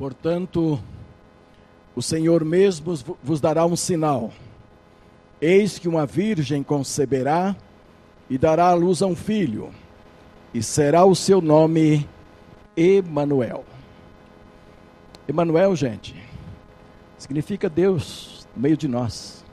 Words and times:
Portanto, 0.00 0.80
o 1.94 2.00
Senhor 2.00 2.42
mesmo 2.42 2.94
vos 3.22 3.38
dará 3.38 3.66
um 3.66 3.76
sinal. 3.76 4.32
Eis 5.38 5.78
que 5.78 5.86
uma 5.86 6.06
virgem 6.06 6.62
conceberá 6.62 7.54
e 8.30 8.38
dará 8.38 8.68
à 8.68 8.72
luz 8.72 9.02
a 9.02 9.06
um 9.06 9.14
filho, 9.14 9.68
e 10.54 10.62
será 10.62 11.04
o 11.04 11.14
seu 11.14 11.42
nome 11.42 12.08
Emanuel. 12.74 13.62
Emanuel, 15.28 15.76
gente, 15.76 16.16
significa 17.18 17.68
Deus 17.68 18.48
no 18.56 18.62
meio 18.62 18.78
de 18.78 18.88
nós. 18.88 19.44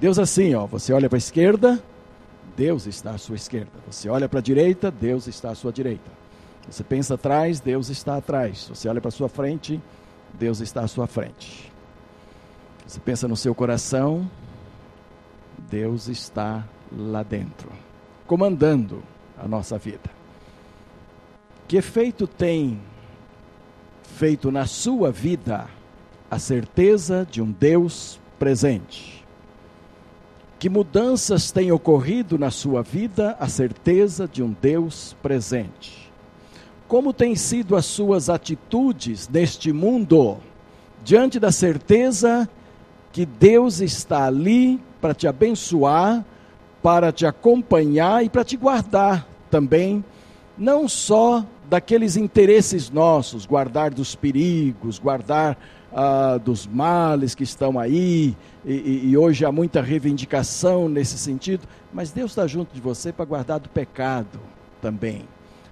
Deus 0.00 0.18
assim, 0.18 0.54
ó, 0.54 0.64
você 0.64 0.94
olha 0.94 1.10
para 1.10 1.18
a 1.18 1.18
esquerda, 1.18 1.78
Deus 2.56 2.86
está 2.86 3.10
à 3.10 3.18
sua 3.18 3.36
esquerda. 3.36 3.72
Você 3.86 4.08
olha 4.08 4.30
para 4.30 4.38
a 4.38 4.42
direita, 4.42 4.90
Deus 4.90 5.26
está 5.26 5.50
à 5.50 5.54
sua 5.54 5.70
direita. 5.70 6.10
Você 6.68 6.82
pensa 6.82 7.14
atrás, 7.14 7.60
Deus 7.60 7.88
está 7.88 8.16
atrás. 8.16 8.68
Você 8.68 8.88
olha 8.88 9.00
para 9.00 9.10
sua 9.10 9.28
frente, 9.28 9.80
Deus 10.34 10.60
está 10.60 10.82
à 10.82 10.88
sua 10.88 11.06
frente. 11.06 11.72
Você 12.86 13.00
pensa 13.00 13.26
no 13.26 13.36
seu 13.36 13.54
coração, 13.54 14.30
Deus 15.70 16.08
está 16.08 16.64
lá 16.92 17.22
dentro, 17.22 17.70
comandando 18.26 19.02
a 19.38 19.46
nossa 19.48 19.78
vida. 19.78 20.10
Que 21.66 21.76
efeito 21.76 22.26
tem 22.26 22.80
feito 24.02 24.52
na 24.52 24.66
sua 24.66 25.10
vida 25.10 25.66
a 26.30 26.38
certeza 26.38 27.26
de 27.28 27.42
um 27.42 27.50
Deus 27.50 28.20
presente? 28.38 29.24
Que 30.58 30.68
mudanças 30.68 31.50
têm 31.50 31.70
ocorrido 31.70 32.38
na 32.38 32.50
sua 32.50 32.82
vida 32.82 33.36
a 33.38 33.48
certeza 33.48 34.26
de 34.26 34.42
um 34.42 34.54
Deus 34.60 35.14
presente? 35.22 36.05
Como 36.88 37.12
têm 37.12 37.34
sido 37.34 37.74
as 37.74 37.84
suas 37.84 38.30
atitudes 38.30 39.28
neste 39.28 39.72
mundo 39.72 40.36
diante 41.04 41.40
da 41.40 41.50
certeza 41.50 42.48
que 43.12 43.24
Deus 43.24 43.80
está 43.80 44.26
ali 44.26 44.80
para 45.00 45.14
te 45.14 45.26
abençoar, 45.26 46.24
para 46.82 47.10
te 47.10 47.26
acompanhar 47.26 48.24
e 48.24 48.28
para 48.28 48.44
te 48.44 48.56
guardar 48.56 49.26
também, 49.50 50.04
não 50.56 50.88
só 50.88 51.44
daqueles 51.68 52.16
interesses 52.16 52.90
nossos, 52.90 53.46
guardar 53.46 53.92
dos 53.92 54.14
perigos, 54.14 54.98
guardar 54.98 55.58
ah, 55.92 56.38
dos 56.38 56.66
males 56.66 57.34
que 57.34 57.42
estão 57.42 57.78
aí, 57.78 58.36
e, 58.64 59.08
e, 59.10 59.16
hoje 59.16 59.44
há 59.44 59.52
muita 59.52 59.80
reivindicação 59.80 60.88
nesse 60.88 61.16
sentido, 61.18 61.66
mas 61.92 62.10
Deus 62.10 62.32
está 62.32 62.46
junto 62.46 62.74
de 62.74 62.80
você 62.80 63.12
para 63.12 63.24
guardar 63.24 63.60
do 63.60 63.68
pecado 63.68 64.40
também. 64.82 65.22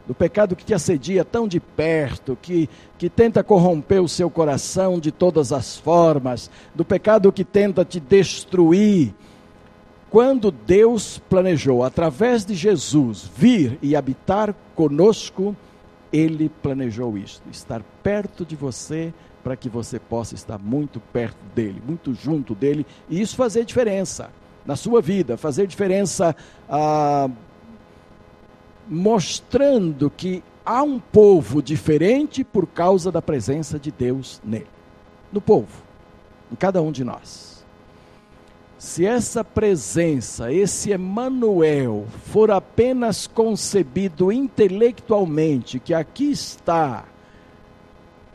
Do 0.06 0.14
pecado 0.14 0.54
que 0.54 0.64
te 0.64 0.74
assedia 0.74 1.24
tão 1.24 1.48
de 1.48 1.58
perto, 1.58 2.36
que, 2.40 2.68
que 2.98 3.08
tenta 3.08 3.42
corromper 3.42 4.02
o 4.02 4.08
seu 4.08 4.28
coração 4.28 4.98
de 4.98 5.10
todas 5.10 5.52
as 5.52 5.78
formas, 5.78 6.50
do 6.74 6.84
pecado 6.84 7.32
que 7.32 7.44
tenta 7.44 7.84
te 7.84 7.98
destruir, 7.98 9.14
quando 10.10 10.52
Deus 10.52 11.18
planejou, 11.28 11.82
através 11.82 12.44
de 12.44 12.54
Jesus, 12.54 13.28
vir 13.36 13.78
e 13.82 13.96
habitar 13.96 14.54
conosco, 14.74 15.56
Ele 16.12 16.48
planejou 16.48 17.18
isto, 17.18 17.42
estar 17.50 17.82
perto 18.00 18.44
de 18.44 18.54
você, 18.54 19.12
para 19.42 19.56
que 19.56 19.68
você 19.68 19.98
possa 19.98 20.34
estar 20.34 20.56
muito 20.58 21.00
perto 21.00 21.36
dele, 21.54 21.82
muito 21.84 22.14
junto 22.14 22.54
dele, 22.54 22.86
e 23.10 23.20
isso 23.20 23.34
fazer 23.34 23.64
diferença 23.64 24.30
na 24.64 24.76
sua 24.76 25.02
vida, 25.02 25.36
fazer 25.36 25.66
diferença 25.66 26.34
ah, 26.68 27.28
mostrando 28.88 30.10
que 30.10 30.42
há 30.64 30.82
um 30.82 30.98
povo 30.98 31.62
diferente 31.62 32.42
por 32.42 32.66
causa 32.66 33.10
da 33.12 33.20
presença 33.20 33.78
de 33.78 33.90
Deus 33.90 34.40
nele, 34.44 34.66
no 35.32 35.40
povo, 35.40 35.82
em 36.50 36.56
cada 36.56 36.80
um 36.80 36.90
de 36.90 37.04
nós. 37.04 37.64
Se 38.78 39.06
essa 39.06 39.42
presença, 39.42 40.52
esse 40.52 40.90
Emanuel, 40.90 42.06
for 42.26 42.50
apenas 42.50 43.26
concebido 43.26 44.30
intelectualmente, 44.30 45.80
que 45.80 45.94
aqui 45.94 46.30
está, 46.30 47.04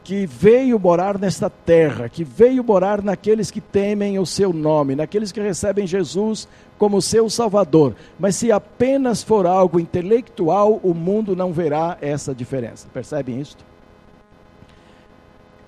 que 0.10 0.26
veio 0.26 0.80
morar 0.80 1.20
nesta 1.20 1.52
terra, 1.52 2.10
que 2.10 2.24
veio 2.24 2.64
morar 2.64 3.00
naqueles 3.00 3.52
que 3.52 3.62
temem 3.62 4.18
o 4.18 4.26
seu 4.26 4.52
nome, 4.52 4.96
naqueles 4.96 5.32
que 5.32 5.40
recebem 5.40 5.86
Jesus 5.86 6.48
como 6.80 7.00
seu 7.00 7.30
Salvador, 7.30 7.96
mas 8.18 8.36
se 8.36 8.52
apenas 8.52 9.22
for 9.22 9.46
algo 9.46 9.80
intelectual, 9.80 10.80
o 10.82 10.96
mundo 10.96 11.36
não 11.36 11.54
verá 11.54 11.96
essa 12.02 12.34
diferença. 12.34 12.88
Percebem 12.92 13.40
isto? 13.40 13.64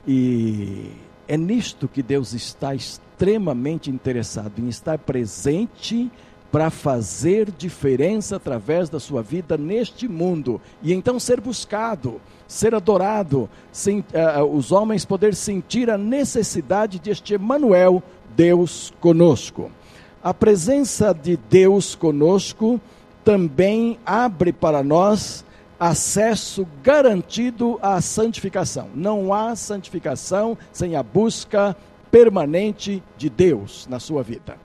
E 0.07 0.91
é 1.28 1.38
nisto 1.38 1.88
que 1.88 2.01
Deus 2.01 2.34
está 2.34 2.74
extremamente 2.74 3.91
interessado 3.91 4.53
em 4.57 4.68
estar 4.68 4.97
presente 4.97 6.09
para 6.51 6.69
fazer 6.69 7.50
diferença 7.50 8.35
através 8.35 8.89
da 8.89 9.00
sua 9.00 9.23
vida 9.23 9.57
neste 9.57 10.07
mundo 10.07 10.59
e 10.84 10.91
então 10.91 11.19
ser 11.19 11.39
buscado, 11.39 12.19
ser 12.47 12.75
adorado, 12.75 13.50
uh, 13.88 14.44
os 14.53 14.72
homens 14.72 15.06
poder 15.06 15.34
sentir 15.34 15.89
a 15.89 15.97
necessidade 15.97 17.00
deste 17.00 17.35
Emmanuel, 17.35 18.03
Deus 18.35 18.94
conosco. 19.00 19.72
A 20.22 20.34
presença 20.34 21.13
de 21.13 21.38
Deus 21.38 21.95
conosco 21.95 22.79
também 23.23 23.97
abre 24.06 24.51
para 24.51 24.83
nós 24.83 25.45
acesso 25.79 26.68
garantido 26.83 27.79
à 27.81 28.00
santificação. 28.01 28.89
Não 28.94 29.33
há 29.33 29.56
santificação 29.56 30.57
sem 30.72 30.95
a 30.95 31.01
busca 31.01 31.75
permanente 32.12 33.01
de 33.18 33.29
Deus 33.29 33.88
na 33.89 34.00
sua 34.00 34.22
vida. 34.22 34.57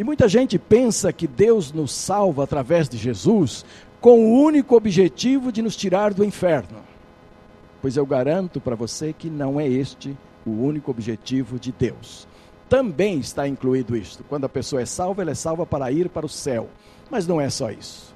E 0.00 0.02
muita 0.02 0.26
gente 0.26 0.58
pensa 0.58 1.12
que 1.12 1.26
Deus 1.26 1.74
nos 1.74 1.92
salva 1.92 2.44
através 2.44 2.88
de 2.88 2.96
Jesus 2.96 3.66
com 4.00 4.18
o 4.18 4.42
único 4.42 4.74
objetivo 4.74 5.52
de 5.52 5.60
nos 5.60 5.76
tirar 5.76 6.14
do 6.14 6.24
inferno. 6.24 6.78
Pois 7.82 7.98
eu 7.98 8.06
garanto 8.06 8.62
para 8.62 8.74
você 8.74 9.12
que 9.12 9.28
não 9.28 9.60
é 9.60 9.68
este 9.68 10.16
o 10.46 10.52
único 10.52 10.90
objetivo 10.90 11.58
de 11.58 11.70
Deus. 11.70 12.26
Também 12.66 13.18
está 13.18 13.46
incluído 13.46 13.94
isto. 13.94 14.24
Quando 14.26 14.46
a 14.46 14.48
pessoa 14.48 14.80
é 14.80 14.86
salva, 14.86 15.20
ela 15.20 15.32
é 15.32 15.34
salva 15.34 15.66
para 15.66 15.92
ir 15.92 16.08
para 16.08 16.24
o 16.24 16.30
céu. 16.30 16.70
Mas 17.10 17.26
não 17.26 17.38
é 17.38 17.50
só 17.50 17.70
isso. 17.70 18.09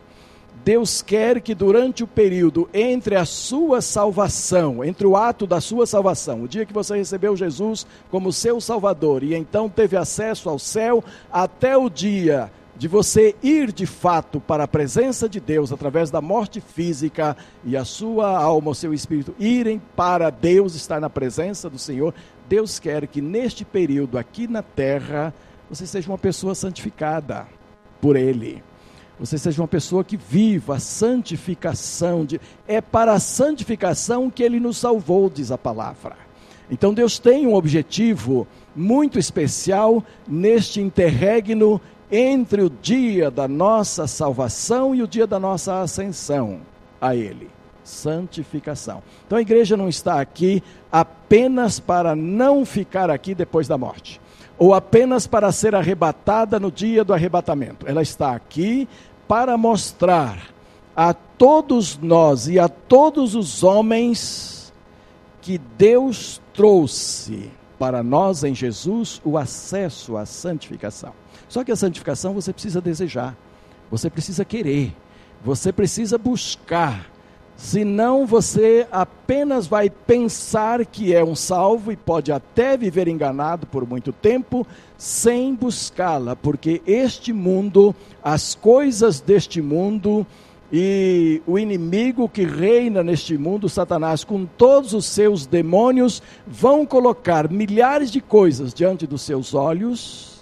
Deus 0.62 1.02
quer 1.02 1.40
que 1.40 1.54
durante 1.54 2.04
o 2.04 2.06
período 2.06 2.68
entre 2.72 3.16
a 3.16 3.24
sua 3.24 3.80
salvação, 3.80 4.84
entre 4.84 5.06
o 5.06 5.16
ato 5.16 5.46
da 5.46 5.60
sua 5.60 5.86
salvação, 5.86 6.42
o 6.42 6.48
dia 6.48 6.64
que 6.64 6.72
você 6.72 6.96
recebeu 6.96 7.36
Jesus 7.36 7.86
como 8.10 8.32
seu 8.32 8.60
Salvador 8.60 9.22
e 9.22 9.34
então 9.34 9.68
teve 9.68 9.96
acesso 9.96 10.48
ao 10.48 10.58
céu, 10.58 11.02
até 11.32 11.76
o 11.76 11.90
dia 11.90 12.50
de 12.76 12.88
você 12.88 13.34
ir 13.42 13.72
de 13.72 13.86
fato 13.86 14.40
para 14.40 14.64
a 14.64 14.68
presença 14.68 15.28
de 15.28 15.38
Deus 15.38 15.72
através 15.72 16.10
da 16.10 16.20
morte 16.20 16.60
física 16.60 17.36
e 17.64 17.76
a 17.76 17.84
sua 17.84 18.36
alma, 18.36 18.70
o 18.70 18.74
seu 18.74 18.92
espírito 18.92 19.34
irem 19.38 19.80
para 19.94 20.30
Deus, 20.30 20.74
estar 20.74 21.00
na 21.00 21.10
presença 21.10 21.68
do 21.70 21.78
Senhor, 21.78 22.14
Deus 22.48 22.78
quer 22.78 23.06
que 23.06 23.20
neste 23.20 23.64
período 23.64 24.18
aqui 24.18 24.46
na 24.46 24.62
terra 24.62 25.32
você 25.68 25.86
seja 25.86 26.10
uma 26.10 26.18
pessoa 26.18 26.54
santificada 26.54 27.46
por 28.00 28.16
Ele 28.16 28.62
você 29.18 29.38
seja 29.38 29.62
uma 29.62 29.68
pessoa 29.68 30.02
que 30.02 30.16
viva 30.16 30.76
a 30.76 30.80
santificação. 30.80 32.24
De, 32.24 32.40
é 32.66 32.80
para 32.80 33.12
a 33.12 33.20
santificação 33.20 34.30
que 34.30 34.42
Ele 34.42 34.58
nos 34.58 34.76
salvou, 34.76 35.30
diz 35.30 35.50
a 35.50 35.58
palavra. 35.58 36.16
Então 36.70 36.92
Deus 36.92 37.18
tem 37.18 37.46
um 37.46 37.54
objetivo 37.54 38.46
muito 38.74 39.18
especial 39.18 40.02
neste 40.26 40.80
interregno 40.80 41.80
entre 42.10 42.62
o 42.62 42.70
dia 42.70 43.30
da 43.30 43.46
nossa 43.46 44.06
salvação 44.06 44.94
e 44.94 45.02
o 45.02 45.08
dia 45.08 45.26
da 45.26 45.38
nossa 45.38 45.80
ascensão 45.80 46.60
a 47.00 47.14
Ele. 47.14 47.50
Santificação. 47.84 49.02
Então 49.26 49.38
a 49.38 49.42
igreja 49.42 49.76
não 49.76 49.88
está 49.88 50.20
aqui 50.20 50.62
apenas 50.90 51.78
para 51.78 52.16
não 52.16 52.64
ficar 52.64 53.10
aqui 53.10 53.34
depois 53.34 53.68
da 53.68 53.76
morte 53.76 54.20
ou 54.58 54.74
apenas 54.74 55.26
para 55.26 55.50
ser 55.52 55.74
arrebatada 55.74 56.60
no 56.60 56.70
dia 56.70 57.04
do 57.04 57.12
arrebatamento. 57.12 57.86
Ela 57.88 58.02
está 58.02 58.34
aqui 58.34 58.88
para 59.26 59.56
mostrar 59.56 60.54
a 60.94 61.12
todos 61.12 61.98
nós 61.98 62.46
e 62.46 62.58
a 62.58 62.68
todos 62.68 63.34
os 63.34 63.64
homens 63.64 64.72
que 65.42 65.58
Deus 65.58 66.40
trouxe 66.52 67.50
para 67.78 68.02
nós 68.02 68.44
em 68.44 68.54
Jesus 68.54 69.20
o 69.24 69.36
acesso 69.36 70.16
à 70.16 70.24
santificação. 70.24 71.12
Só 71.48 71.64
que 71.64 71.72
a 71.72 71.76
santificação 71.76 72.32
você 72.32 72.52
precisa 72.52 72.80
desejar, 72.80 73.36
você 73.90 74.08
precisa 74.08 74.44
querer, 74.44 74.94
você 75.44 75.72
precisa 75.72 76.16
buscar 76.16 77.10
Senão 77.56 78.26
você 78.26 78.86
apenas 78.90 79.66
vai 79.66 79.88
pensar 79.88 80.84
que 80.84 81.14
é 81.14 81.24
um 81.24 81.36
salvo 81.36 81.92
e 81.92 81.96
pode 81.96 82.32
até 82.32 82.76
viver 82.76 83.06
enganado 83.06 83.66
por 83.66 83.88
muito 83.88 84.12
tempo 84.12 84.66
sem 84.98 85.54
buscá-la, 85.54 86.34
porque 86.34 86.82
este 86.86 87.32
mundo, 87.32 87.94
as 88.22 88.54
coisas 88.54 89.20
deste 89.20 89.62
mundo 89.62 90.26
E 90.76 91.40
o 91.46 91.56
inimigo 91.56 92.28
que 92.28 92.44
reina 92.44 93.00
neste 93.00 93.38
mundo, 93.38 93.68
Satanás, 93.68 94.24
com 94.24 94.44
todos 94.44 94.92
os 94.92 95.06
seus 95.06 95.46
demônios, 95.46 96.20
vão 96.44 96.84
colocar 96.84 97.48
milhares 97.48 98.10
de 98.10 98.20
coisas 98.20 98.74
diante 98.74 99.06
dos 99.06 99.22
seus 99.22 99.54
olhos 99.54 100.33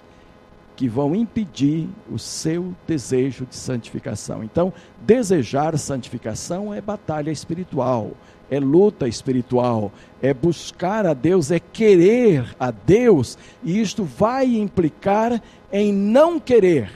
que 0.76 0.88
vão 0.88 1.14
impedir 1.14 1.88
o 2.10 2.18
seu 2.18 2.74
desejo 2.86 3.46
de 3.46 3.56
santificação. 3.56 4.42
Então, 4.42 4.72
desejar 5.00 5.76
santificação 5.78 6.72
é 6.72 6.80
batalha 6.80 7.30
espiritual, 7.30 8.12
é 8.50 8.58
luta 8.58 9.06
espiritual, 9.06 9.92
é 10.20 10.32
buscar 10.32 11.06
a 11.06 11.14
Deus, 11.14 11.50
é 11.50 11.58
querer 11.58 12.54
a 12.58 12.70
Deus, 12.70 13.38
e 13.62 13.80
isto 13.80 14.04
vai 14.04 14.56
implicar 14.56 15.42
em 15.72 15.92
não 15.92 16.38
querer 16.40 16.90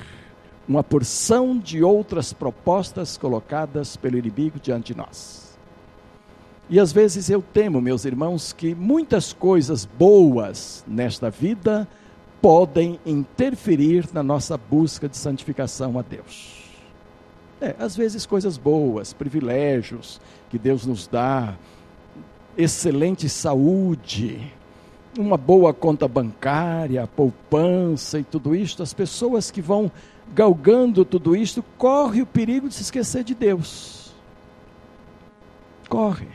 uma 0.68 0.82
porção 0.82 1.56
de 1.56 1.82
outras 1.82 2.32
propostas 2.32 3.16
colocadas 3.16 3.96
pelo 3.96 4.18
inimigo 4.18 4.58
diante 4.60 4.92
de 4.92 4.98
nós. 4.98 5.56
E 6.68 6.80
às 6.80 6.92
vezes 6.92 7.30
eu 7.30 7.40
temo, 7.40 7.80
meus 7.80 8.04
irmãos, 8.04 8.52
que 8.52 8.74
muitas 8.74 9.32
coisas 9.32 9.84
boas 9.84 10.84
nesta 10.86 11.30
vida 11.30 11.86
podem 12.40 12.98
interferir 13.04 14.08
na 14.12 14.22
nossa 14.22 14.56
busca 14.56 15.08
de 15.08 15.16
santificação 15.16 15.98
a 15.98 16.02
Deus. 16.02 16.64
É, 17.60 17.74
às 17.78 17.96
vezes 17.96 18.26
coisas 18.26 18.58
boas, 18.58 19.12
privilégios 19.12 20.20
que 20.50 20.58
Deus 20.58 20.84
nos 20.84 21.06
dá, 21.06 21.54
excelente 22.56 23.28
saúde, 23.28 24.52
uma 25.18 25.36
boa 25.36 25.72
conta 25.72 26.06
bancária, 26.06 27.06
poupança 27.06 28.18
e 28.18 28.24
tudo 28.24 28.54
isso, 28.54 28.82
as 28.82 28.92
pessoas 28.92 29.50
que 29.50 29.62
vão 29.62 29.90
galgando 30.34 31.04
tudo 31.04 31.34
isto, 31.34 31.64
corre 31.78 32.22
o 32.22 32.26
perigo 32.26 32.68
de 32.68 32.74
se 32.74 32.82
esquecer 32.82 33.24
de 33.24 33.34
Deus. 33.34 34.12
Corre. 35.88 36.28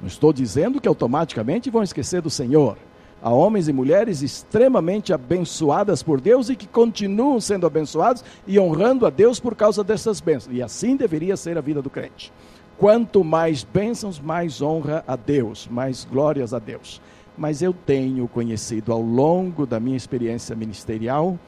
Não 0.00 0.08
estou 0.08 0.32
dizendo 0.32 0.80
que 0.80 0.88
automaticamente 0.88 1.70
vão 1.70 1.82
esquecer 1.82 2.20
do 2.20 2.30
Senhor. 2.30 2.76
Há 3.22 3.30
homens 3.30 3.68
e 3.68 3.72
mulheres 3.72 4.20
extremamente 4.20 5.12
abençoadas 5.12 6.02
por 6.02 6.20
Deus 6.20 6.48
e 6.48 6.56
que 6.56 6.66
continuam 6.66 7.40
sendo 7.40 7.66
abençoados 7.66 8.24
e 8.48 8.58
honrando 8.58 9.06
a 9.06 9.10
Deus 9.10 9.38
por 9.38 9.54
causa 9.54 9.84
dessas 9.84 10.20
bênçãos. 10.20 10.56
E 10.56 10.60
assim 10.60 10.96
deveria 10.96 11.36
ser 11.36 11.56
a 11.56 11.60
vida 11.60 11.80
do 11.80 11.88
crente. 11.88 12.32
Quanto 12.76 13.22
mais 13.22 13.62
bênçãos, 13.62 14.18
mais 14.18 14.60
honra 14.60 15.04
a 15.06 15.14
Deus, 15.14 15.68
mais 15.70 16.04
glórias 16.04 16.52
a 16.52 16.58
Deus. 16.58 17.00
Mas 17.38 17.62
eu 17.62 17.72
tenho 17.72 18.26
conhecido 18.26 18.92
ao 18.92 19.00
longo 19.00 19.66
da 19.66 19.78
minha 19.78 19.96
experiência 19.96 20.56
ministerial 20.56 21.38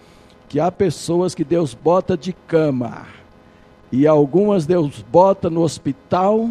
que 0.49 0.61
há 0.61 0.71
pessoas 0.71 1.35
que 1.35 1.43
Deus 1.43 1.75
bota 1.75 2.17
de 2.17 2.33
cama 2.33 3.07
e 3.91 4.07
algumas 4.07 4.65
Deus 4.65 5.05
bota 5.11 5.51
no 5.51 5.63
hospital 5.63 6.51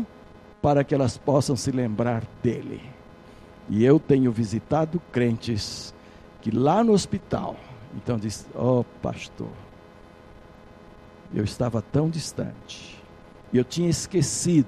para 0.61 0.83
que 0.83 0.93
elas 0.93 1.17
possam 1.17 1.55
se 1.55 1.71
lembrar 1.71 2.23
dele. 2.41 2.92
E 3.69 3.83
eu 3.83 3.99
tenho 3.99 4.31
visitado 4.31 5.01
crentes 5.11 5.93
que 6.41 6.51
lá 6.51 6.83
no 6.83 6.91
hospital, 6.91 7.55
então 7.95 8.17
diz: 8.17 8.45
"Ó 8.53 8.79
oh, 8.79 8.83
pastor, 9.01 9.51
eu 11.33 11.43
estava 11.43 11.81
tão 11.81 12.09
distante, 12.09 13.01
eu 13.53 13.63
tinha 13.63 13.89
esquecido 13.89 14.67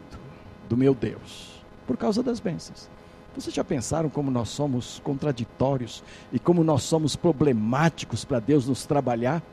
do 0.67 0.77
meu 0.77 0.93
Deus 0.93 1.61
por 1.85 1.97
causa 1.97 2.23
das 2.23 2.39
bênçãos. 2.39 2.89
Vocês 3.35 3.53
já 3.53 3.63
pensaram 3.63 4.09
como 4.09 4.31
nós 4.31 4.49
somos 4.49 5.01
contraditórios 5.03 6.01
e 6.31 6.39
como 6.39 6.63
nós 6.63 6.83
somos 6.83 7.15
problemáticos 7.15 8.23
para 8.23 8.39
Deus 8.39 8.65
nos 8.65 8.85
trabalhar? 8.85 9.43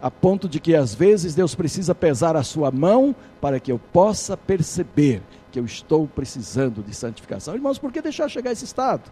A 0.00 0.10
ponto 0.10 0.48
de 0.48 0.60
que 0.60 0.74
às 0.76 0.94
vezes 0.94 1.34
Deus 1.34 1.54
precisa 1.54 1.94
pesar 1.94 2.36
a 2.36 2.42
sua 2.42 2.70
mão 2.70 3.14
para 3.40 3.58
que 3.58 3.70
eu 3.70 3.78
possa 3.78 4.36
perceber 4.36 5.22
que 5.52 5.60
eu 5.60 5.64
estou 5.64 6.08
precisando 6.08 6.82
de 6.82 6.94
santificação. 6.94 7.54
Irmãos, 7.54 7.78
por 7.78 7.92
que 7.92 8.00
deixar 8.00 8.28
chegar 8.28 8.50
a 8.50 8.52
esse 8.54 8.64
estado? 8.64 9.02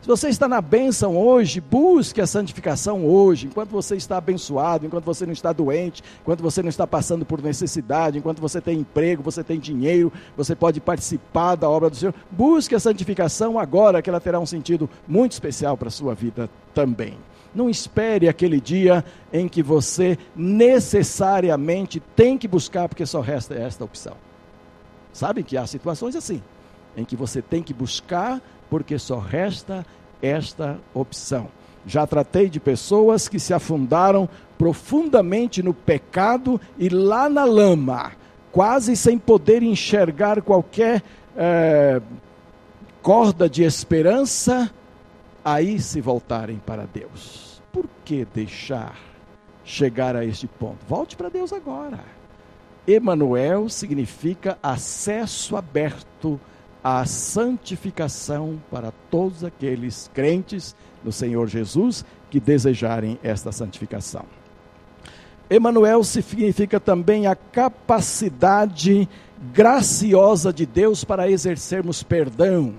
Se 0.00 0.06
você 0.06 0.28
está 0.28 0.46
na 0.46 0.60
bênção 0.60 1.16
hoje, 1.16 1.60
busque 1.60 2.20
a 2.20 2.26
santificação 2.26 3.04
hoje, 3.04 3.48
enquanto 3.48 3.70
você 3.70 3.96
está 3.96 4.18
abençoado, 4.18 4.86
enquanto 4.86 5.04
você 5.04 5.26
não 5.26 5.32
está 5.32 5.52
doente, 5.52 6.04
enquanto 6.20 6.40
você 6.40 6.62
não 6.62 6.68
está 6.68 6.86
passando 6.86 7.26
por 7.26 7.42
necessidade, 7.42 8.16
enquanto 8.16 8.40
você 8.40 8.60
tem 8.60 8.78
emprego, 8.78 9.24
você 9.24 9.42
tem 9.42 9.58
dinheiro, 9.58 10.12
você 10.36 10.54
pode 10.54 10.80
participar 10.80 11.56
da 11.56 11.68
obra 11.68 11.90
do 11.90 11.96
Senhor. 11.96 12.14
Busque 12.30 12.76
a 12.76 12.80
santificação 12.80 13.58
agora, 13.58 14.00
que 14.00 14.08
ela 14.08 14.20
terá 14.20 14.38
um 14.38 14.46
sentido 14.46 14.88
muito 15.06 15.32
especial 15.32 15.76
para 15.76 15.88
a 15.88 15.90
sua 15.90 16.14
vida 16.14 16.48
também. 16.72 17.14
Não 17.52 17.68
espere 17.68 18.28
aquele 18.28 18.60
dia 18.60 19.04
em 19.32 19.48
que 19.48 19.64
você 19.64 20.16
necessariamente 20.36 22.00
tem 22.14 22.38
que 22.38 22.46
buscar, 22.46 22.88
porque 22.88 23.04
só 23.04 23.20
resta 23.20 23.54
esta 23.54 23.84
opção. 23.84 24.27
Sabe 25.18 25.42
que 25.42 25.56
há 25.56 25.66
situações 25.66 26.14
assim, 26.14 26.40
em 26.96 27.04
que 27.04 27.16
você 27.16 27.42
tem 27.42 27.60
que 27.60 27.74
buscar 27.74 28.40
porque 28.70 29.00
só 29.00 29.18
resta 29.18 29.84
esta 30.22 30.78
opção. 30.94 31.48
Já 31.84 32.06
tratei 32.06 32.48
de 32.48 32.60
pessoas 32.60 33.26
que 33.26 33.40
se 33.40 33.52
afundaram 33.52 34.28
profundamente 34.56 35.60
no 35.60 35.74
pecado 35.74 36.60
e 36.78 36.88
lá 36.88 37.28
na 37.28 37.44
lama, 37.44 38.12
quase 38.52 38.94
sem 38.94 39.18
poder 39.18 39.60
enxergar 39.60 40.40
qualquer 40.40 41.02
é, 41.36 42.00
corda 43.02 43.50
de 43.50 43.64
esperança, 43.64 44.72
aí 45.44 45.80
se 45.80 46.00
voltarem 46.00 46.62
para 46.64 46.86
Deus. 46.86 47.60
Por 47.72 47.86
que 48.04 48.24
deixar 48.32 48.96
chegar 49.64 50.14
a 50.14 50.24
este 50.24 50.46
ponto? 50.46 50.78
Volte 50.86 51.16
para 51.16 51.28
Deus 51.28 51.52
agora. 51.52 52.17
Emanuel 52.88 53.68
significa 53.68 54.56
acesso 54.62 55.58
aberto 55.58 56.40
a 56.82 57.04
santificação 57.04 58.58
para 58.70 58.90
todos 59.10 59.44
aqueles 59.44 60.10
crentes 60.14 60.74
no 61.04 61.12
Senhor 61.12 61.48
Jesus 61.48 62.02
que 62.30 62.40
desejarem 62.40 63.18
esta 63.22 63.52
santificação. 63.52 64.24
Emanuel 65.50 66.02
significa 66.02 66.80
também 66.80 67.26
a 67.26 67.36
capacidade 67.36 69.06
graciosa 69.52 70.50
de 70.50 70.64
Deus 70.64 71.04
para 71.04 71.30
exercermos 71.30 72.02
perdão 72.02 72.74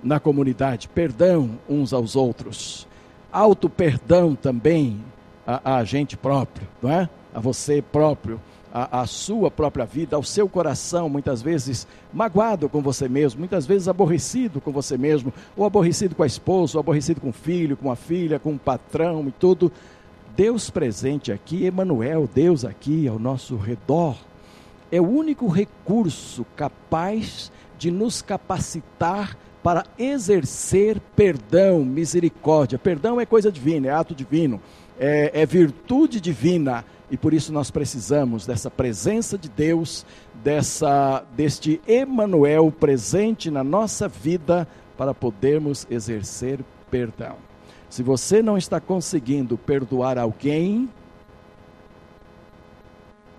na 0.00 0.20
comunidade, 0.20 0.86
perdão 0.86 1.58
uns 1.68 1.92
aos 1.92 2.14
outros, 2.14 2.86
auto 3.32 3.68
perdão 3.68 4.36
também 4.36 5.02
a, 5.46 5.76
a 5.76 5.84
gente 5.84 6.16
próprio, 6.16 6.66
não 6.82 6.90
é? 6.90 7.08
A 7.34 7.40
você 7.40 7.82
próprio 7.82 8.40
a, 8.74 9.02
a, 9.02 9.06
sua 9.06 9.52
própria 9.52 9.86
vida, 9.86 10.16
ao 10.16 10.24
seu 10.24 10.48
coração, 10.48 11.08
muitas 11.08 11.40
vezes 11.40 11.86
magoado 12.12 12.68
com 12.68 12.82
você 12.82 13.08
mesmo, 13.08 13.38
muitas 13.38 13.64
vezes 13.64 13.86
aborrecido 13.86 14.60
com 14.60 14.72
você 14.72 14.98
mesmo, 14.98 15.32
ou 15.56 15.64
aborrecido 15.64 16.16
com 16.16 16.24
a 16.24 16.26
esposa, 16.26 16.76
ou 16.76 16.80
aborrecido 16.80 17.20
com 17.20 17.28
o 17.28 17.32
filho, 17.32 17.76
com 17.76 17.88
a 17.88 17.94
filha, 17.94 18.40
com 18.40 18.54
o 18.54 18.58
patrão 18.58 19.24
e 19.28 19.30
tudo. 19.30 19.70
Deus 20.36 20.70
presente 20.70 21.30
aqui, 21.30 21.64
Emanuel, 21.64 22.28
Deus 22.34 22.64
aqui 22.64 23.06
ao 23.06 23.16
nosso 23.16 23.56
redor, 23.56 24.16
é 24.90 25.00
o 25.00 25.08
único 25.08 25.46
recurso 25.46 26.44
capaz 26.56 27.52
de 27.78 27.92
nos 27.92 28.20
capacitar 28.22 29.36
para 29.62 29.84
exercer 29.96 31.00
perdão, 31.14 31.84
misericórdia. 31.84 32.76
Perdão 32.76 33.20
é 33.20 33.24
coisa 33.24 33.52
divina, 33.52 33.86
é 33.86 33.90
ato 33.90 34.14
divino, 34.14 34.60
é, 34.98 35.42
é 35.42 35.46
virtude 35.46 36.20
divina 36.20 36.84
e 37.10 37.16
por 37.16 37.34
isso 37.34 37.52
nós 37.52 37.70
precisamos 37.70 38.46
dessa 38.46 38.70
presença 38.70 39.36
de 39.36 39.48
Deus, 39.48 40.04
dessa 40.42 41.24
deste 41.36 41.80
Emanuel 41.86 42.72
presente 42.72 43.50
na 43.50 43.62
nossa 43.62 44.08
vida 44.08 44.66
para 44.96 45.12
podermos 45.12 45.86
exercer 45.90 46.60
perdão. 46.90 47.36
Se 47.90 48.02
você 48.02 48.42
não 48.42 48.58
está 48.58 48.80
conseguindo 48.80 49.56
perdoar 49.56 50.18
alguém, 50.18 50.88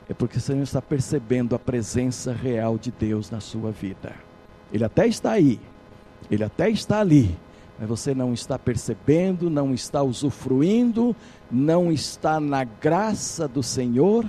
é 0.08 0.14
porque 0.14 0.40
você 0.40 0.54
não 0.54 0.64
está 0.64 0.82
percebendo 0.82 1.56
a 1.56 1.60
presença 1.60 2.32
real 2.32 2.78
de 2.78 2.92
Deus 2.92 3.30
na 3.32 3.40
sua 3.40 3.72
vida. 3.72 4.14
Ele 4.72 4.84
até 4.84 5.08
está 5.08 5.32
aí, 5.32 5.60
ele 6.30 6.44
até 6.44 6.70
está 6.70 7.00
ali, 7.00 7.36
mas 7.80 7.88
você 7.88 8.14
não 8.14 8.34
está 8.34 8.58
percebendo, 8.58 9.50
não 9.50 9.74
está 9.74 10.02
usufruindo, 10.02 11.16
não 11.52 11.92
está 11.92 12.40
na 12.40 12.64
graça 12.64 13.48
do 13.48 13.62
Senhor, 13.62 14.26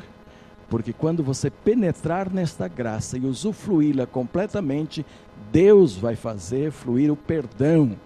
porque 0.69 0.93
quando 0.93 1.23
você 1.23 1.49
penetrar 1.49 2.31
nesta 2.31 2.67
graça 2.67 3.17
e 3.17 3.25
usufruí-la 3.25 4.07
completamente, 4.07 5.07
Deus 5.53 5.97
vai 5.97 6.17
fazer 6.17 6.73
fluir 6.73 7.11
o 7.11 7.17
perdão 7.17 7.97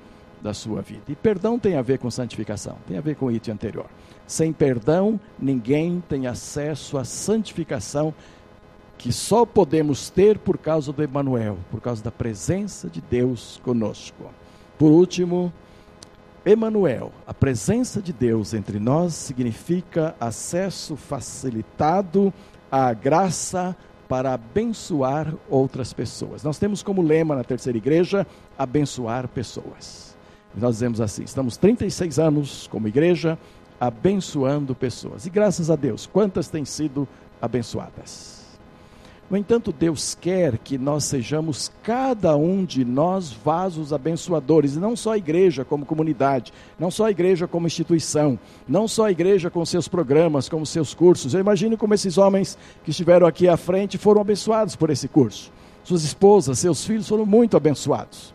da 0.43 0.53
sua 0.53 0.83
vida. 0.83 1.05
E 1.09 1.15
perdão 1.15 1.59
tem 1.59 1.77
a 1.77 1.83
ver 1.83 1.99
com 1.99 2.11
santificação, 2.11 2.77
tem 2.87 2.99
a 2.99 3.01
ver 3.01 3.17
com 3.17 3.27
o 3.27 3.33
item 3.33 3.55
anterior. 3.55 3.87
Sem 4.27 4.53
perdão, 4.53 5.19
ninguém 5.39 6.03
tem 6.09 6.27
acesso 6.27 6.99
à 6.99 7.05
santificação 7.05 8.15
que 8.97 9.13
só 9.13 9.47
podemos 9.47 10.11
ter 10.11 10.39
por 10.39 10.59
causa 10.59 10.93
do 10.93 11.03
Emanuel, 11.03 11.57
por 11.71 11.81
causa 11.81 12.03
da 12.03 12.11
presença 12.11 12.89
de 12.89 13.01
Deus 13.01 13.59
conosco. 13.65 14.25
Por 14.81 14.93
último, 14.93 15.53
Emanuel, 16.43 17.13
a 17.27 17.35
presença 17.35 18.01
de 18.01 18.15
Deus 18.15 18.55
entre 18.55 18.79
nós 18.79 19.13
significa 19.13 20.17
acesso 20.19 20.97
facilitado 20.97 22.33
à 22.73 22.91
graça 22.95 23.77
para 24.09 24.33
abençoar 24.33 25.35
outras 25.51 25.93
pessoas. 25.93 26.43
Nós 26.43 26.59
temos 26.59 26.83
como 26.83 27.03
lema 27.03 27.37
na 27.37 27.45
terceira 27.45 27.77
igreja 27.77 28.27
abençoar 28.57 29.29
pessoas. 29.29 30.17
Nós 30.55 30.77
dizemos 30.77 30.99
assim: 30.99 31.25
estamos 31.25 31.59
36 31.59 32.19
anos 32.19 32.67
como 32.67 32.89
igreja 32.89 33.39
abençoando 33.79 34.75
pessoas. 34.75 35.27
E 35.27 35.31
graças 35.31 35.71
a 35.71 35.77
Deus, 35.77 36.07
quantas 36.07 36.49
têm 36.49 36.65
sido 36.65 37.07
abençoadas? 37.39 38.40
No 39.31 39.37
entanto, 39.37 39.71
Deus 39.73 40.19
quer 40.21 40.59
que 40.59 40.77
nós 40.77 41.05
sejamos, 41.05 41.71
cada 41.85 42.37
um 42.37 42.65
de 42.65 42.85
nós, 42.85 43.31
vasos 43.31 43.93
abençoadores, 43.93 44.77
não 44.77 44.97
só 44.97 45.13
a 45.13 45.19
igreja 45.19 45.65
como 45.65 45.87
comunidade, 45.87 46.53
não 46.77 46.91
só 46.91 47.05
a 47.05 47.13
igreja 47.13 47.47
como 47.47 47.69
instituição, 47.69 48.37
não 48.67 48.89
só 48.89 49.05
a 49.05 49.13
igreja 49.13 49.49
com 49.49 49.65
seus 49.65 49.87
programas, 49.87 50.49
com 50.49 50.65
seus 50.65 50.95
cursos. 50.95 51.33
Eu 51.33 51.39
imagino 51.39 51.79
como 51.79 51.95
esses 51.95 52.19
homens 52.19 52.59
que 52.83 52.91
estiveram 52.91 53.25
aqui 53.25 53.47
à 53.47 53.57
frente 53.57 53.97
foram 53.97 54.21
abençoados 54.21 54.75
por 54.75 54.91
esse 54.91 55.07
curso. 55.07 55.53
Suas 55.85 56.03
esposas, 56.03 56.59
seus 56.59 56.85
filhos 56.85 57.07
foram 57.07 57.25
muito 57.25 57.57
abençoados. 57.57 58.35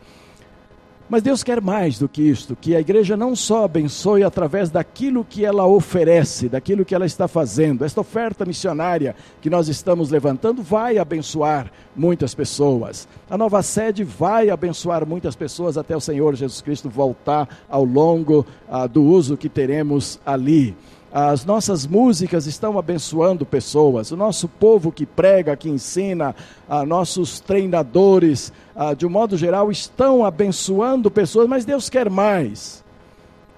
Mas 1.08 1.22
Deus 1.22 1.44
quer 1.44 1.62
mais 1.62 2.00
do 2.00 2.10
que 2.10 2.24
isto, 2.24 2.56
que 2.56 2.76
a 2.76 2.80
igreja 2.80 3.16
não 3.16 3.36
só 3.36 3.66
abençoe 3.66 4.24
através 4.24 4.72
daquilo 4.72 5.24
que 5.24 5.46
ela 5.46 5.68
oferece, 5.68 6.50
daquilo 6.50 6.84
que 6.84 6.96
ela 6.96 7.06
está 7.06 7.28
fazendo. 7.28 7.86
Esta 7.86 8.02
oferta 8.02 8.44
missionária 8.44 9.16
que 9.40 9.48
nós 9.48 9.68
estamos 9.68 10.10
levantando 10.10 10.64
vai 10.64 10.98
abençoar 10.98 11.72
muitas 11.96 12.34
pessoas. 12.34 13.08
A 13.30 13.38
nova 13.38 13.62
sede 13.62 14.04
vai 14.04 14.50
abençoar 14.50 15.06
muitas 15.06 15.36
pessoas 15.36 15.78
até 15.78 15.96
o 15.96 16.02
Senhor 16.02 16.36
Jesus 16.36 16.62
Cristo 16.62 16.90
voltar 16.90 17.48
ao 17.70 17.84
longo 17.84 18.44
ah, 18.68 18.88
do 18.88 19.04
uso 19.04 19.38
que 19.38 19.48
teremos 19.48 20.20
ali. 20.26 20.76
As 21.17 21.45
nossas 21.45 21.88
músicas 21.88 22.45
estão 22.45 22.77
abençoando 22.77 23.45
pessoas. 23.45 24.12
O 24.12 24.17
nosso 24.17 24.50
povo 24.50 24.91
que 24.91 25.05
prega, 25.05 25.55
que 25.55 25.69
ensina, 25.69 26.36
a 26.67 26.86
nossos 26.86 27.39
treinadores, 27.39 28.51
de 28.98 29.05
um 29.05 29.10
modo 29.10 29.38
geral, 29.38 29.72
estão 29.72 30.25
abençoando 30.25 31.10
pessoas, 31.10 31.48
mas 31.48 31.63
Deus 31.63 31.89
quer 31.89 32.10
mais. 32.10 32.84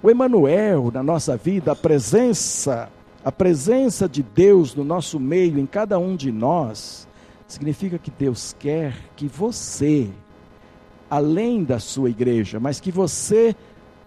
O 0.00 0.08
Emanuel 0.08 0.92
na 0.94 1.02
nossa 1.02 1.36
vida, 1.36 1.72
a 1.72 1.74
presença, 1.74 2.88
a 3.24 3.32
presença 3.32 4.08
de 4.08 4.22
Deus 4.22 4.72
no 4.76 4.84
nosso 4.84 5.18
meio, 5.18 5.58
em 5.58 5.66
cada 5.66 5.98
um 5.98 6.14
de 6.14 6.30
nós, 6.30 7.08
significa 7.48 7.98
que 7.98 8.12
Deus 8.16 8.54
quer 8.56 8.94
que 9.16 9.26
você, 9.26 10.08
além 11.10 11.64
da 11.64 11.80
sua 11.80 12.08
igreja, 12.08 12.60
mas 12.60 12.78
que 12.78 12.92
você 12.92 13.56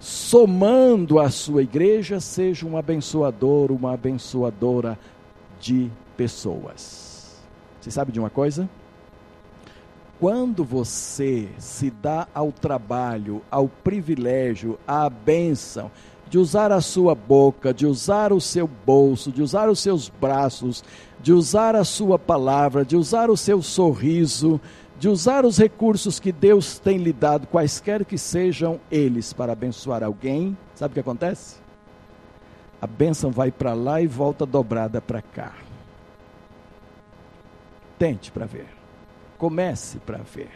somando 0.01 1.19
a 1.19 1.29
sua 1.29 1.61
igreja, 1.61 2.19
seja 2.19 2.65
um 2.65 2.75
abençoador, 2.75 3.71
uma 3.71 3.93
abençoadora 3.93 4.97
de 5.59 5.91
pessoas. 6.17 7.39
Você 7.79 7.91
sabe 7.91 8.11
de 8.11 8.19
uma 8.19 8.29
coisa? 8.29 8.67
Quando 10.19 10.63
você 10.63 11.47
se 11.59 11.91
dá 11.91 12.27
ao 12.33 12.51
trabalho, 12.51 13.43
ao 13.49 13.67
privilégio, 13.67 14.77
à 14.87 15.07
bênção 15.07 15.91
de 16.27 16.39
usar 16.39 16.71
a 16.71 16.81
sua 16.81 17.13
boca, 17.13 17.73
de 17.73 17.85
usar 17.85 18.33
o 18.33 18.41
seu 18.41 18.67
bolso, 18.85 19.31
de 19.31 19.41
usar 19.41 19.69
os 19.69 19.79
seus 19.79 20.09
braços, 20.09 20.83
de 21.19 21.31
usar 21.31 21.75
a 21.75 21.83
sua 21.83 22.17
palavra, 22.17 22.83
de 22.83 22.95
usar 22.95 23.29
o 23.29 23.37
seu 23.37 23.61
sorriso, 23.61 24.59
de 25.01 25.09
usar 25.09 25.45
os 25.45 25.57
recursos 25.57 26.19
que 26.19 26.31
Deus 26.31 26.77
tem 26.77 26.99
lhe 26.99 27.11
dado, 27.11 27.47
quaisquer 27.47 28.05
que 28.05 28.19
sejam 28.19 28.79
eles, 28.91 29.33
para 29.33 29.51
abençoar 29.51 30.03
alguém, 30.03 30.55
sabe 30.75 30.91
o 30.91 30.93
que 30.93 30.99
acontece? 30.99 31.55
A 32.79 32.85
bênção 32.85 33.31
vai 33.31 33.51
para 33.51 33.73
lá 33.73 33.99
e 33.99 34.05
volta 34.05 34.45
dobrada 34.45 35.01
para 35.01 35.19
cá. 35.19 35.53
Tente 37.97 38.31
para 38.31 38.45
ver. 38.45 38.67
Comece 39.39 39.97
para 39.97 40.19
ver. 40.19 40.51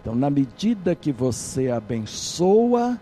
Então, 0.00 0.12
na 0.12 0.28
medida 0.28 0.96
que 0.96 1.12
você 1.12 1.70
abençoa, 1.70 3.00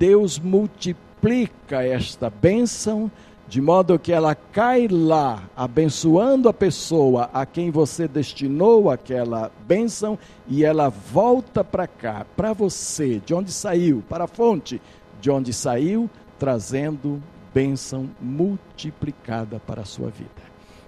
Deus 0.00 0.36
multiplica 0.36 1.84
esta 1.84 2.28
bênção 2.28 3.08
de 3.48 3.60
modo 3.60 3.98
que 3.98 4.12
ela 4.12 4.34
cai 4.34 4.88
lá, 4.88 5.44
abençoando 5.56 6.48
a 6.48 6.52
pessoa 6.52 7.30
a 7.32 7.46
quem 7.46 7.70
você 7.70 8.08
destinou 8.08 8.90
aquela 8.90 9.52
bênção, 9.66 10.18
e 10.48 10.64
ela 10.64 10.88
volta 10.88 11.62
para 11.62 11.86
cá, 11.86 12.26
para 12.36 12.52
você, 12.52 13.20
de 13.24 13.32
onde 13.32 13.52
saiu, 13.52 14.02
para 14.08 14.24
a 14.24 14.28
fonte 14.28 14.80
de 15.20 15.30
onde 15.30 15.52
saiu, 15.52 16.10
trazendo 16.38 17.22
bênção 17.54 18.10
multiplicada 18.20 19.60
para 19.64 19.82
a 19.82 19.86
sua 19.86 20.10
vida. 20.10 20.30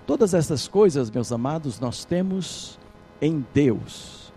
Todas 0.06 0.34
essas 0.34 0.66
coisas, 0.66 1.10
meus 1.10 1.30
amados, 1.30 1.78
nós 1.78 2.04
temos 2.04 2.78
em 3.22 3.44
Deus, 3.54 4.32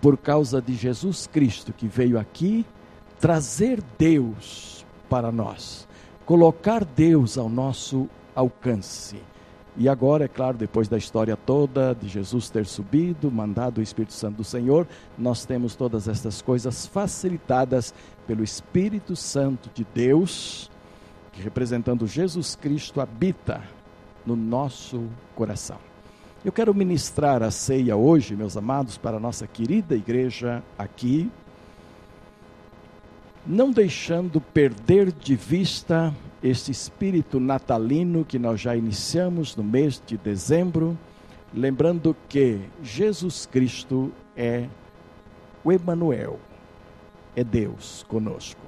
por 0.00 0.16
causa 0.16 0.62
de 0.62 0.74
Jesus 0.74 1.26
Cristo, 1.26 1.72
que 1.72 1.88
veio 1.88 2.18
aqui 2.18 2.64
trazer 3.18 3.82
Deus 3.98 4.84
para 5.08 5.32
nós 5.32 5.85
colocar 6.26 6.84
Deus 6.84 7.38
ao 7.38 7.48
nosso 7.48 8.08
alcance. 8.34 9.16
E 9.78 9.88
agora, 9.88 10.24
é 10.24 10.28
claro, 10.28 10.56
depois 10.56 10.88
da 10.88 10.98
história 10.98 11.36
toda 11.36 11.94
de 11.94 12.08
Jesus 12.08 12.50
ter 12.50 12.66
subido, 12.66 13.30
mandado 13.30 13.78
o 13.78 13.82
Espírito 13.82 14.14
Santo 14.14 14.38
do 14.38 14.44
Senhor, 14.44 14.86
nós 15.16 15.44
temos 15.44 15.76
todas 15.76 16.08
essas 16.08 16.42
coisas 16.42 16.86
facilitadas 16.86 17.94
pelo 18.26 18.42
Espírito 18.42 19.14
Santo 19.14 19.70
de 19.72 19.86
Deus, 19.94 20.70
que 21.32 21.42
representando 21.42 22.06
Jesus 22.06 22.56
Cristo 22.56 23.00
habita 23.00 23.62
no 24.24 24.34
nosso 24.34 25.04
coração. 25.34 25.78
Eu 26.44 26.50
quero 26.50 26.74
ministrar 26.74 27.42
a 27.42 27.50
ceia 27.50 27.96
hoje, 27.96 28.34
meus 28.34 28.56
amados, 28.56 28.98
para 28.98 29.18
a 29.18 29.20
nossa 29.20 29.46
querida 29.46 29.94
igreja 29.94 30.62
aqui 30.78 31.30
não 33.46 33.70
deixando 33.70 34.40
perder 34.40 35.12
de 35.12 35.36
vista 35.36 36.12
este 36.42 36.70
espírito 36.70 37.38
natalino 37.38 38.24
que 38.24 38.38
nós 38.38 38.60
já 38.60 38.76
iniciamos 38.76 39.54
no 39.54 39.62
mês 39.62 40.02
de 40.04 40.16
dezembro, 40.16 40.98
lembrando 41.54 42.16
que 42.28 42.60
Jesus 42.82 43.46
Cristo 43.46 44.12
é 44.36 44.66
o 45.62 45.72
Emanuel, 45.72 46.40
é 47.34 47.44
Deus 47.44 48.04
conosco. 48.08 48.60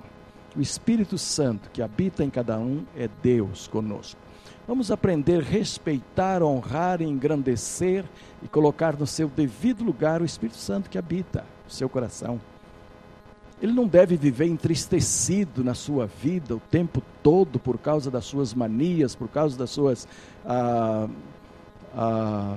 O 0.57 0.61
Espírito 0.61 1.19
Santo 1.19 1.71
que 1.71 1.83
habita 1.83 2.25
em 2.25 2.31
cada 2.31 2.59
um 2.59 2.85
é 2.97 3.09
Deus 3.23 3.69
conosco. 3.69 4.19
Vamos 4.67 4.91
aprender 4.91 5.41
a 5.41 5.49
respeitar, 5.49 6.43
honrar, 6.43 7.01
engrandecer 7.01 8.05
e 8.43 8.49
colocar 8.49 8.97
no 8.97 9.07
seu 9.07 9.29
devido 9.29 9.83
lugar 9.85 10.21
o 10.21 10.25
Espírito 10.25 10.59
Santo 10.59 10.91
que 10.91 10.99
habita 10.99 11.45
o 11.67 11.73
seu 11.73 11.89
coração. 11.89 12.41
Ele 13.61 13.73
não 13.73 13.89
deve 13.89 14.17
viver 14.17 14.47
entristecido 14.47 15.65
na 15.65 15.75
sua 15.75 16.07
vida 16.07 16.55
o 16.55 16.61
tempo 16.61 17.03
todo 17.23 17.59
por 17.59 17.77
causa 17.77 18.11
das 18.11 18.25
suas 18.25 18.55
manias, 18.55 19.17
por 19.17 19.29
causa 19.29 19.59
das 19.59 19.71
suas 19.71 20.07
ah, 20.47 21.09
ah, 21.97 22.57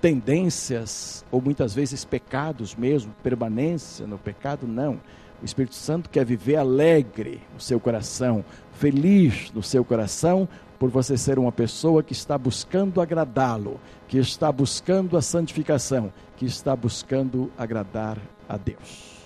tendências, 0.00 1.24
ou 1.32 1.40
muitas 1.40 1.74
vezes 1.74 2.04
pecados 2.04 2.76
mesmo, 2.76 3.12
permanência 3.22 4.06
no 4.06 4.18
pecado, 4.18 4.66
não. 4.66 5.00
O 5.42 5.44
Espírito 5.44 5.74
Santo 5.74 6.10
quer 6.10 6.24
viver 6.24 6.56
alegre 6.56 7.40
no 7.52 7.60
seu 7.60 7.80
coração, 7.80 8.44
feliz 8.72 9.50
no 9.52 9.62
seu 9.62 9.84
coração, 9.84 10.48
por 10.78 10.90
você 10.90 11.16
ser 11.16 11.40
uma 11.40 11.50
pessoa 11.50 12.04
que 12.04 12.12
está 12.12 12.38
buscando 12.38 13.00
agradá-lo, 13.00 13.80
que 14.06 14.16
está 14.16 14.50
buscando 14.52 15.16
a 15.16 15.22
santificação, 15.22 16.12
que 16.36 16.46
está 16.46 16.76
buscando 16.76 17.50
agradar 17.58 18.16
a 18.48 18.56
Deus. 18.56 19.17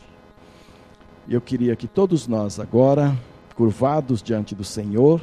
E 1.28 1.34
eu 1.34 1.40
queria 1.40 1.76
que 1.76 1.86
todos 1.86 2.26
nós 2.26 2.58
agora, 2.58 3.16
curvados 3.54 4.22
diante 4.22 4.54
do 4.54 4.64
Senhor, 4.64 5.22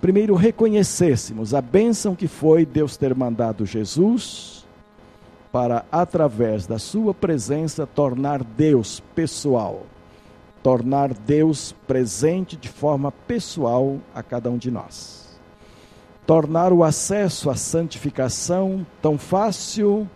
primeiro 0.00 0.34
reconhecêssemos 0.34 1.54
a 1.54 1.60
bênção 1.62 2.14
que 2.14 2.28
foi 2.28 2.66
Deus 2.66 2.96
ter 2.96 3.14
mandado 3.14 3.64
Jesus 3.64 4.66
para, 5.50 5.84
através 5.90 6.66
da 6.66 6.78
Sua 6.78 7.14
presença, 7.14 7.86
tornar 7.86 8.44
Deus 8.44 9.00
pessoal, 9.14 9.86
tornar 10.62 11.14
Deus 11.14 11.74
presente 11.86 12.56
de 12.56 12.68
forma 12.68 13.10
pessoal 13.10 13.98
a 14.14 14.22
cada 14.22 14.50
um 14.50 14.58
de 14.58 14.70
nós. 14.70 15.38
Tornar 16.26 16.74
o 16.74 16.84
acesso 16.84 17.48
à 17.48 17.54
santificação 17.54 18.86
tão 19.00 19.16
fácil 19.16 20.06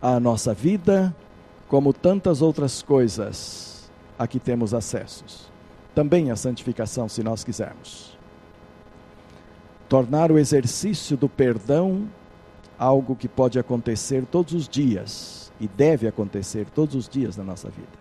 à 0.00 0.18
nossa 0.18 0.54
vida, 0.54 1.14
como 1.70 1.92
tantas 1.92 2.42
outras 2.42 2.82
coisas 2.82 3.88
a 4.18 4.26
que 4.26 4.40
temos 4.40 4.74
acessos. 4.74 5.48
Também 5.94 6.32
a 6.32 6.36
santificação, 6.36 7.08
se 7.08 7.22
nós 7.22 7.44
quisermos. 7.44 8.18
Tornar 9.88 10.32
o 10.32 10.38
exercício 10.38 11.16
do 11.16 11.28
perdão 11.28 12.08
algo 12.76 13.14
que 13.14 13.28
pode 13.28 13.56
acontecer 13.56 14.24
todos 14.26 14.52
os 14.52 14.68
dias 14.68 15.52
e 15.60 15.68
deve 15.68 16.08
acontecer 16.08 16.66
todos 16.74 16.96
os 16.96 17.08
dias 17.08 17.36
na 17.36 17.44
nossa 17.44 17.70
vida. 17.70 18.00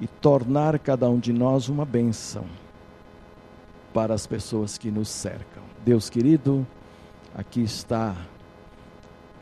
E 0.00 0.06
tornar 0.06 0.78
cada 0.78 1.10
um 1.10 1.18
de 1.18 1.32
nós 1.32 1.68
uma 1.68 1.84
bênção 1.84 2.44
para 3.92 4.14
as 4.14 4.28
pessoas 4.28 4.78
que 4.78 4.92
nos 4.92 5.08
cercam. 5.08 5.62
Deus 5.84 6.08
querido, 6.08 6.64
Aqui 7.34 7.62
está 7.62 8.14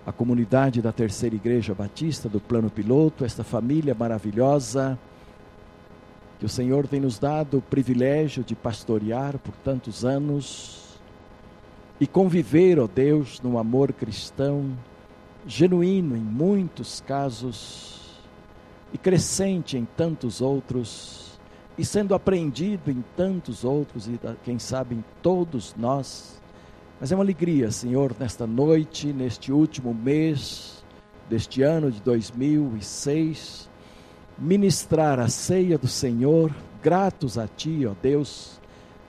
a 0.07 0.13
comunidade 0.13 0.81
da 0.81 0.93
Terceira 0.93 1.37
Igreja 1.37 1.75
Batista 1.75 2.29
do 2.29 2.41
Plano 2.41 2.71
Piloto, 2.71 3.25
esta 3.25 3.45
família 3.45 3.95
maravilhosa 3.95 4.99
que 6.39 6.47
o 6.47 6.49
Senhor 6.49 6.89
tem 6.89 7.01
nos 7.01 7.19
dado 7.19 7.59
o 7.59 7.63
privilégio 7.63 8.43
de 8.43 8.55
pastorear 8.55 9.39
por 9.39 9.55
tantos 9.57 10.07
anos 10.07 10.99
e 12.01 12.07
conviver, 12.07 12.79
ó 12.79 12.87
Deus, 12.87 13.43
no 13.43 13.59
amor 13.59 13.93
cristão 13.93 14.75
genuíno 15.47 16.17
em 16.17 16.21
muitos 16.21 17.03
casos 17.07 18.19
e 18.91 18.97
crescente 18.97 19.77
em 19.77 19.85
tantos 19.85 20.41
outros 20.41 21.39
e 21.77 21.85
sendo 21.85 22.15
aprendido 22.15 22.91
em 22.91 23.05
tantos 23.15 23.63
outros 23.63 24.09
e 24.09 24.19
quem 24.43 24.59
sabe 24.59 24.95
em 24.95 25.05
todos 25.23 25.75
nós. 25.77 26.40
Mas 27.01 27.11
é 27.11 27.15
uma 27.15 27.25
alegria, 27.25 27.71
Senhor, 27.71 28.15
nesta 28.21 28.47
noite, 28.47 29.11
neste 29.11 29.51
último 29.51 29.95
mês 29.95 30.85
deste 31.31 31.63
ano 31.63 31.91
de 31.91 31.99
2006, 32.03 33.71
ministrar 34.39 35.19
a 35.19 35.27
ceia 35.27 35.79
do 35.79 35.89
Senhor, 35.89 36.55
gratos 36.83 37.39
a 37.39 37.49
Ti, 37.49 37.87
ó 37.87 37.95
Deus, 38.03 38.61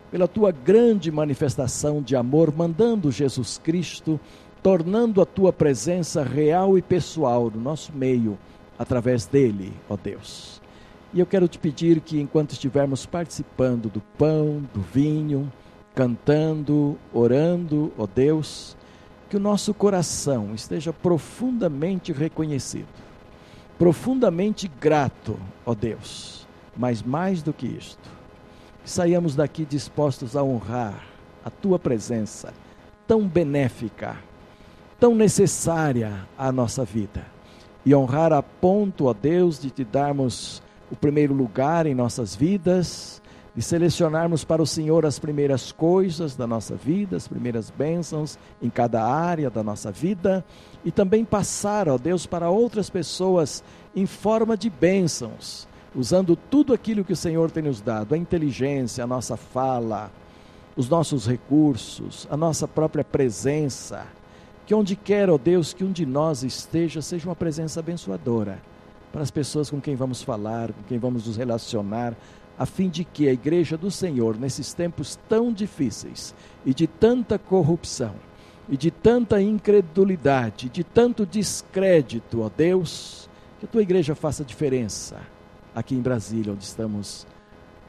pela 0.09 0.25
Tua 0.25 0.53
grande 0.53 1.11
manifestação 1.11 2.01
de 2.01 2.15
amor, 2.15 2.55
mandando 2.55 3.11
Jesus 3.11 3.57
Cristo, 3.57 4.17
tornando 4.63 5.21
a 5.21 5.25
Tua 5.25 5.51
presença 5.51 6.23
real 6.23 6.77
e 6.77 6.81
pessoal 6.81 7.51
no 7.53 7.59
nosso 7.59 7.91
meio, 7.91 8.39
através 8.79 9.25
dele, 9.25 9.73
ó 9.89 9.97
Deus. 10.01 10.61
E 11.13 11.19
eu 11.19 11.25
quero 11.25 11.45
te 11.45 11.59
pedir 11.59 11.99
que 11.99 12.21
enquanto 12.21 12.51
estivermos 12.51 13.05
participando 13.05 13.89
do 13.89 13.99
pão, 14.17 14.63
do 14.73 14.79
vinho, 14.79 15.51
cantando, 15.95 16.97
orando, 17.13 17.91
ó 17.97 18.07
Deus, 18.07 18.77
que 19.29 19.37
o 19.37 19.39
nosso 19.39 19.73
coração 19.73 20.53
esteja 20.53 20.91
profundamente 20.91 22.11
reconhecido 22.11 23.01
profundamente 23.81 24.69
grato, 24.79 25.39
ó 25.65 25.73
Deus, 25.73 26.47
mas 26.77 27.01
mais 27.01 27.41
do 27.41 27.51
que 27.51 27.65
isto, 27.65 28.11
que 28.83 28.89
saiamos 28.91 29.35
daqui 29.35 29.65
dispostos 29.65 30.35
a 30.35 30.43
honrar 30.43 31.03
a 31.43 31.49
tua 31.49 31.79
presença 31.79 32.53
tão 33.07 33.27
benéfica, 33.27 34.17
tão 34.99 35.15
necessária 35.15 36.27
à 36.37 36.51
nossa 36.51 36.85
vida, 36.85 37.25
e 37.83 37.95
honrar 37.95 38.31
a 38.31 38.43
ponto, 38.43 39.05
ó 39.05 39.15
Deus, 39.15 39.59
de 39.59 39.71
te 39.71 39.83
darmos 39.83 40.61
o 40.91 40.95
primeiro 40.95 41.33
lugar 41.33 41.87
em 41.87 41.95
nossas 41.95 42.35
vidas 42.35 43.19
de 43.55 43.61
selecionarmos 43.61 44.45
para 44.45 44.61
o 44.61 44.67
Senhor 44.67 45.05
as 45.05 45.19
primeiras 45.19 45.71
coisas 45.71 46.35
da 46.35 46.47
nossa 46.47 46.75
vida, 46.75 47.17
as 47.17 47.27
primeiras 47.27 47.69
bênçãos 47.69 48.39
em 48.61 48.69
cada 48.69 49.03
área 49.03 49.49
da 49.49 49.61
nossa 49.61 49.91
vida 49.91 50.45
e 50.85 50.91
também 50.91 51.25
passar, 51.25 51.89
ó 51.89 51.97
Deus, 51.97 52.25
para 52.25 52.49
outras 52.49 52.89
pessoas 52.89 53.63
em 53.93 54.05
forma 54.05 54.55
de 54.55 54.69
bênçãos, 54.69 55.67
usando 55.93 56.35
tudo 56.35 56.73
aquilo 56.73 57.03
que 57.03 57.13
o 57.13 57.17
Senhor 57.17 57.51
tem 57.51 57.63
nos 57.63 57.81
dado, 57.81 58.13
a 58.13 58.17
inteligência, 58.17 59.03
a 59.03 59.07
nossa 59.07 59.35
fala, 59.35 60.09
os 60.75 60.87
nossos 60.87 61.27
recursos, 61.27 62.25
a 62.31 62.37
nossa 62.37 62.67
própria 62.67 63.03
presença. 63.03 64.05
Que 64.65 64.73
onde 64.73 64.95
quer, 64.95 65.29
ó 65.29 65.37
Deus, 65.37 65.73
que 65.73 65.83
um 65.83 65.91
de 65.91 66.05
nós 66.05 66.43
esteja, 66.43 67.01
seja 67.01 67.27
uma 67.27 67.35
presença 67.35 67.81
abençoadora 67.81 68.59
para 69.11 69.21
as 69.21 69.31
pessoas 69.31 69.69
com 69.69 69.81
quem 69.81 69.95
vamos 69.95 70.21
falar, 70.23 70.71
com 70.71 70.83
quem 70.87 70.97
vamos 70.97 71.27
nos 71.27 71.35
relacionar, 71.35 72.15
a 72.61 72.65
fim 72.67 72.89
de 72.89 73.03
que 73.03 73.27
a 73.27 73.33
igreja 73.33 73.75
do 73.75 73.89
Senhor, 73.89 74.37
nesses 74.37 74.71
tempos 74.71 75.17
tão 75.27 75.51
difíceis 75.51 76.35
e 76.63 76.75
de 76.75 76.85
tanta 76.85 77.39
corrupção, 77.39 78.13
e 78.69 78.77
de 78.77 78.91
tanta 78.91 79.41
incredulidade, 79.41 80.69
de 80.69 80.83
tanto 80.83 81.25
descrédito, 81.25 82.41
ó 82.41 82.51
Deus, 82.55 83.27
que 83.59 83.65
a 83.65 83.67
tua 83.67 83.81
igreja 83.81 84.13
faça 84.13 84.45
diferença 84.45 85.19
aqui 85.73 85.95
em 85.95 86.01
Brasília, 86.01 86.53
onde 86.53 86.63
estamos 86.63 87.25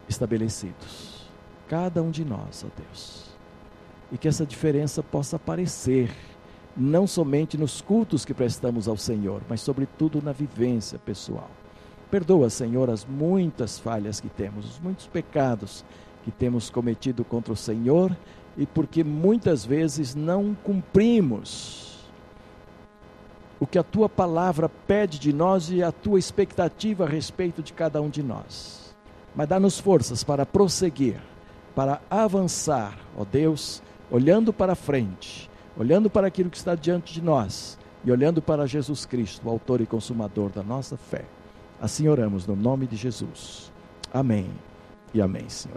estabelecidos. 0.09 1.29
Cada 1.69 2.03
um 2.03 2.11
de 2.11 2.25
nós, 2.25 2.65
ó 2.67 2.69
Deus. 2.75 3.27
E 4.11 4.17
que 4.17 4.27
essa 4.27 4.47
diferença 4.47 5.03
possa 5.03 5.37
aparecer, 5.37 6.11
não 6.75 7.07
somente 7.07 7.59
nos 7.59 7.83
cultos 7.83 8.25
que 8.25 8.33
prestamos 8.33 8.89
ao 8.89 8.97
Senhor, 8.97 9.43
mas 9.51 9.61
sobretudo 9.61 10.23
na 10.23 10.33
vivência 10.33 10.99
pessoal. 10.99 11.51
Perdoa, 12.13 12.51
Senhor, 12.51 12.91
as 12.91 13.07
muitas 13.07 13.79
falhas 13.79 14.21
que 14.21 14.29
temos, 14.29 14.67
os 14.67 14.79
muitos 14.79 15.07
pecados 15.07 15.83
que 16.23 16.31
temos 16.31 16.69
cometido 16.69 17.25
contra 17.25 17.55
o 17.55 17.57
Senhor 17.57 18.15
e 18.55 18.67
porque 18.67 19.03
muitas 19.03 19.65
vezes 19.65 20.15
não 20.15 20.55
cumprimos 20.63 22.05
o 23.59 23.67
que 23.67 23.79
a 23.79 23.83
tua 23.83 24.11
palavra 24.11 24.69
pede 24.69 25.19
de 25.19 25.33
nós 25.33 25.71
e 25.71 25.83
a 25.83 25.91
tua 25.91 26.19
expectativa 26.19 27.05
a 27.05 27.09
respeito 27.09 27.63
de 27.63 27.73
cada 27.73 28.03
um 28.03 28.11
de 28.11 28.23
nós. 28.23 28.95
Mas 29.35 29.49
dá-nos 29.49 29.81
forças 29.81 30.23
para 30.23 30.45
prosseguir, 30.45 31.17
para 31.75 31.99
avançar, 32.11 32.95
ó 33.17 33.25
Deus, 33.25 33.83
olhando 34.11 34.53
para 34.53 34.75
frente, 34.75 35.51
olhando 35.79 36.11
para 36.11 36.27
aquilo 36.27 36.51
que 36.51 36.59
está 36.59 36.75
diante 36.75 37.15
de 37.15 37.23
nós 37.23 37.79
e 38.05 38.13
olhando 38.13 38.43
para 38.43 38.67
Jesus 38.67 39.07
Cristo, 39.07 39.49
o 39.49 39.51
autor 39.51 39.81
e 39.81 39.87
consumador 39.87 40.51
da 40.51 40.63
nossa 40.63 40.99
fé. 40.99 41.25
Assim 41.83 42.07
oramos 42.07 42.47
no 42.47 42.55
nome 42.55 42.87
de 42.87 42.95
Jesus. 42.95 43.73
Amém 44.15 44.49
e 45.13 45.21
amém, 45.21 45.49
Senhor. 45.49 45.71